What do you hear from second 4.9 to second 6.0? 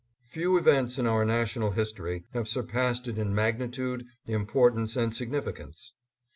and significance.